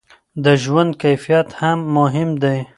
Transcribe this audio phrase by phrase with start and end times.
[0.43, 2.59] د ژوند کیفیت هم مهم دی.